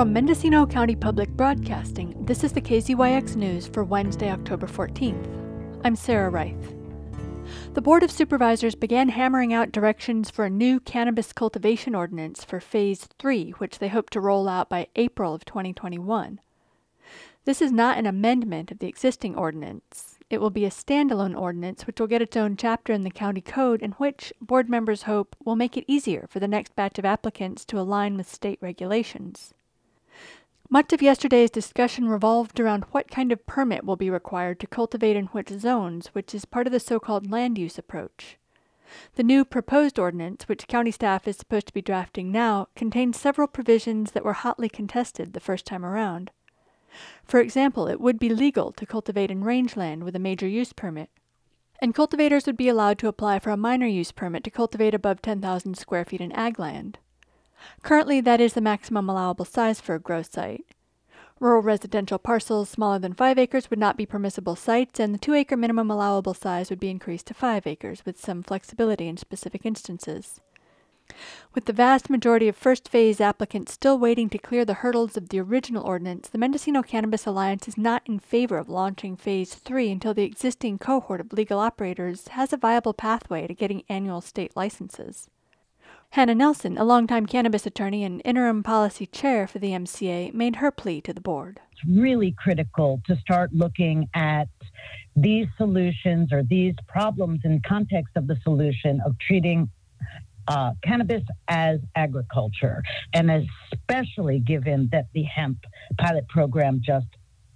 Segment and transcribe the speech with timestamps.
[0.00, 5.26] From Mendocino County Public Broadcasting, this is the KZYX News for Wednesday, October 14th.
[5.84, 6.74] I'm Sarah Reith.
[7.74, 12.60] The Board of Supervisors began hammering out directions for a new cannabis cultivation ordinance for
[12.60, 16.40] Phase 3, which they hope to roll out by April of 2021.
[17.44, 20.18] This is not an amendment of the existing ordinance.
[20.30, 23.42] It will be a standalone ordinance which will get its own chapter in the county
[23.42, 27.04] code and which, board members hope, will make it easier for the next batch of
[27.04, 29.52] applicants to align with state regulations.
[30.72, 35.16] Much of yesterday's discussion revolved around what kind of permit will be required to cultivate
[35.16, 38.38] in which zones, which is part of the so called land use approach.
[39.16, 43.48] The new proposed ordinance, which county staff is supposed to be drafting now, contains several
[43.48, 46.30] provisions that were hotly contested the first time around.
[47.24, 51.10] For example, it would be legal to cultivate in rangeland with a major use permit,
[51.82, 55.20] and cultivators would be allowed to apply for a minor use permit to cultivate above
[55.20, 56.98] 10,000 square feet in ag land.
[57.82, 60.64] Currently, that is the maximum allowable size for a grow site.
[61.40, 65.34] Rural residential parcels smaller than 5 acres would not be permissible sites, and the 2
[65.34, 69.64] acre minimum allowable size would be increased to 5 acres, with some flexibility in specific
[69.64, 70.40] instances.
[71.54, 75.30] With the vast majority of first phase applicants still waiting to clear the hurdles of
[75.30, 79.90] the original ordinance, the Mendocino Cannabis Alliance is not in favor of launching Phase 3
[79.90, 84.52] until the existing cohort of legal operators has a viable pathway to getting annual state
[84.54, 85.28] licenses.
[86.14, 90.72] Hannah Nelson, a longtime cannabis attorney and interim policy chair for the MCA, made her
[90.72, 91.60] plea to the board.
[91.70, 94.48] It's really critical to start looking at
[95.14, 99.70] these solutions or these problems in context of the solution of treating
[100.48, 102.82] uh, cannabis as agriculture,
[103.14, 103.30] and
[103.72, 105.58] especially given that the hemp
[105.96, 107.06] pilot program just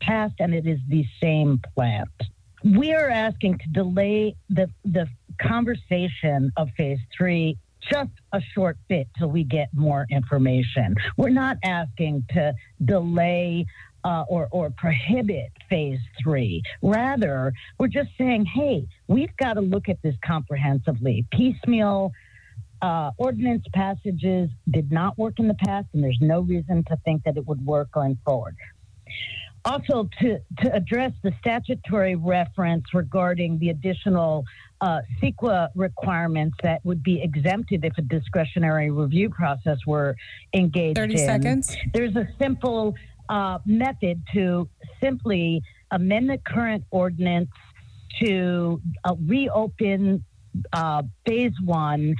[0.00, 2.08] passed and it is the same plant.
[2.62, 5.08] We are asking to delay the, the
[5.40, 7.58] conversation of phase three
[7.90, 10.94] just a short bit till we get more information.
[11.16, 13.66] We're not asking to delay
[14.04, 16.62] uh, or, or prohibit phase three.
[16.82, 21.26] Rather, we're just saying, hey, we've got to look at this comprehensively.
[21.32, 22.12] Piecemeal
[22.82, 27.24] uh, ordinance passages did not work in the past, and there's no reason to think
[27.24, 28.54] that it would work going forward.
[29.66, 34.44] Also, to, to address the statutory reference regarding the additional
[34.80, 40.14] uh, CEQA requirements that would be exempted if a discretionary review process were
[40.54, 41.18] engaged 30 in.
[41.18, 41.76] seconds.
[41.92, 42.94] There's a simple
[43.28, 44.68] uh, method to
[45.02, 47.50] simply amend the current ordinance
[48.22, 50.24] to uh, reopen
[50.72, 52.14] uh, phase one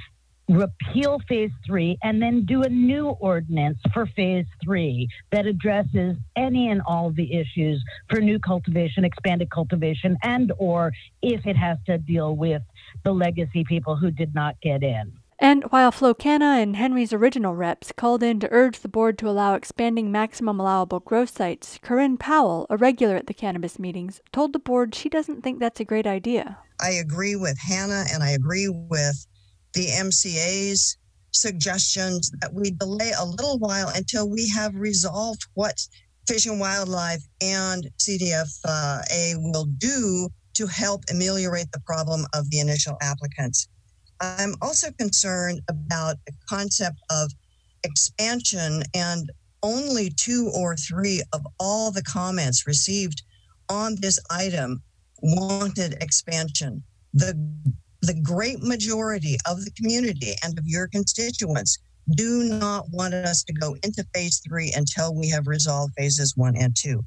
[0.47, 6.69] repeal phase three and then do a new ordinance for phase three that addresses any
[6.69, 10.91] and all of the issues for new cultivation expanded cultivation and or
[11.21, 12.61] if it has to deal with
[13.03, 17.53] the legacy people who did not get in and while Flow Kana and Henry's original
[17.53, 22.17] reps called in to urge the board to allow expanding maximum allowable growth sites, Corinne
[22.17, 25.85] Powell, a regular at the cannabis meetings, told the board she doesn't think that's a
[25.85, 26.57] great idea.
[26.81, 29.27] I agree with Hannah and I agree with
[29.73, 30.97] the MCA's
[31.31, 35.79] suggestions that we delay a little while until we have resolved what
[36.27, 42.97] Fish and Wildlife and CDFA will do to help ameliorate the problem of the initial
[43.01, 43.67] applicants.
[44.19, 47.31] I'm also concerned about the concept of
[47.83, 49.31] expansion and
[49.63, 53.21] only two or three of all the comments received
[53.69, 54.81] on this item
[55.21, 56.83] wanted expansion.
[57.13, 57.35] The
[58.01, 61.79] the great majority of the community and of your constituents
[62.15, 66.55] do not want us to go into phase three until we have resolved phases one
[66.55, 67.03] and two.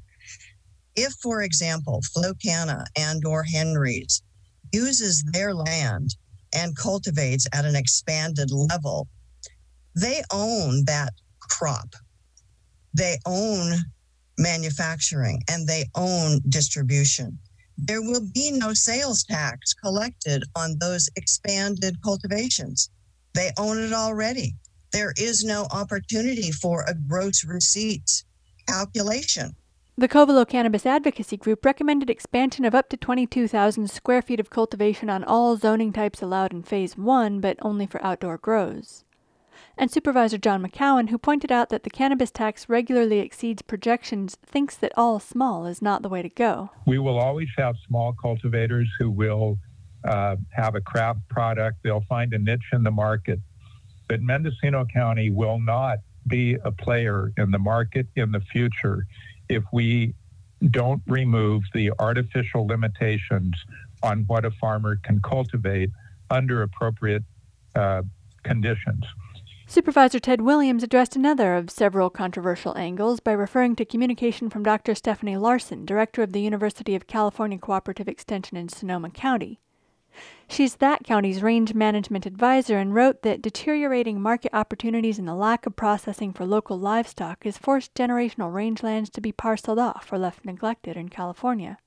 [0.95, 4.21] If, for example, Flow Kana and or Henry's
[4.71, 6.15] uses their land
[6.53, 9.07] and cultivates at an expanded level,
[9.95, 11.95] they own that crop.
[12.93, 13.77] They own
[14.37, 17.39] manufacturing and they own distribution
[17.81, 22.89] there will be no sales tax collected on those expanded cultivations.
[23.33, 24.55] They own it already.
[24.91, 28.23] There is no opportunity for a gross receipts
[28.67, 29.55] calculation.
[29.97, 35.09] The Covelo Cannabis Advocacy Group recommended expansion of up to 22,000 square feet of cultivation
[35.09, 39.03] on all zoning types allowed in Phase 1, but only for outdoor grows
[39.77, 44.75] and Supervisor John McCowen, who pointed out that the cannabis tax regularly exceeds projections, thinks
[44.77, 46.69] that all small is not the way to go.
[46.85, 49.57] We will always have small cultivators who will
[50.03, 53.39] uh, have a craft product, they'll find a niche in the market.
[54.07, 59.05] But Mendocino County will not be a player in the market in the future
[59.49, 60.13] if we
[60.69, 63.55] don't remove the artificial limitations
[64.03, 65.89] on what a farmer can cultivate
[66.29, 67.23] under appropriate
[67.75, 68.01] uh,
[68.43, 69.05] conditions.
[69.71, 74.93] Supervisor Ted Williams addressed another of several controversial angles by referring to communication from Dr.
[74.93, 79.61] Stephanie Larson, director of the University of California Cooperative Extension in Sonoma County.
[80.49, 85.65] She's that county's range management advisor and wrote that deteriorating market opportunities and the lack
[85.65, 90.43] of processing for local livestock has forced generational rangelands to be parceled off or left
[90.43, 91.77] neglected in California.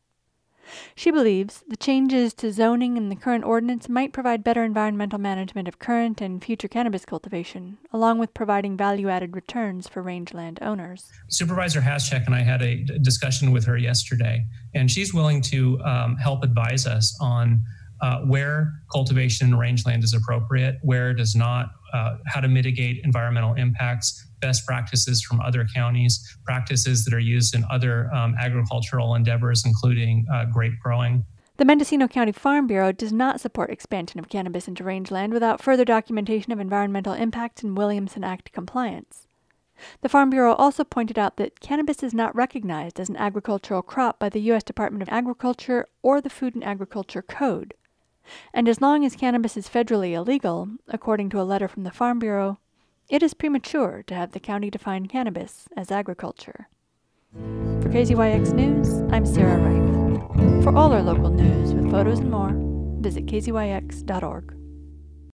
[0.94, 5.69] She believes the changes to zoning in the current ordinance might provide better environmental management
[5.69, 11.11] of current and future cannabis cultivation, along with providing value added returns for rangeland owners.
[11.28, 16.16] Supervisor Haschak and I had a discussion with her yesterday, and she's willing to um,
[16.16, 17.62] help advise us on
[18.00, 23.05] uh, where cultivation in rangeland is appropriate, where it does not, uh, how to mitigate
[23.05, 29.14] environmental impacts, best practices from other counties, practices that are used in other um, agricultural
[29.14, 31.25] endeavors, including uh, grape growing.
[31.56, 35.84] The Mendocino County Farm Bureau does not support expansion of cannabis into rangeland without further
[35.84, 39.28] documentation of environmental impacts and Williamson Act compliance.
[40.00, 44.19] The Farm Bureau also pointed out that cannabis is not recognized as an agricultural crop
[44.19, 44.64] by the U.S.
[44.64, 47.75] Department of Agriculture or the Food and Agriculture Code.
[48.52, 52.19] And as long as cannabis is federally illegal, according to a letter from the Farm
[52.19, 52.58] Bureau,
[53.09, 56.69] it is premature to have the county define cannabis as agriculture.
[57.35, 60.65] For KZYX News, I'm Sarah Reith.
[60.65, 62.53] For all our local news with photos and more,
[63.01, 64.63] visit kzyx.org.